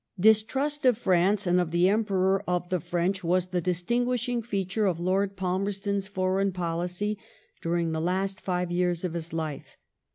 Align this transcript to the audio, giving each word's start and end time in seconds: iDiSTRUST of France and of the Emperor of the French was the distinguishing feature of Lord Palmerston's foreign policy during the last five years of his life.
iDiSTRUST 0.19 0.83
of 0.85 0.97
France 0.97 1.45
and 1.45 1.61
of 1.61 1.69
the 1.69 1.87
Emperor 1.87 2.43
of 2.47 2.69
the 2.69 2.79
French 2.79 3.23
was 3.23 3.49
the 3.49 3.61
distinguishing 3.61 4.41
feature 4.41 4.87
of 4.87 4.99
Lord 4.99 5.35
Palmerston's 5.35 6.07
foreign 6.07 6.51
policy 6.51 7.19
during 7.61 7.91
the 7.91 8.01
last 8.01 8.41
five 8.41 8.71
years 8.71 9.03
of 9.03 9.13
his 9.13 9.31
life. 9.31 9.77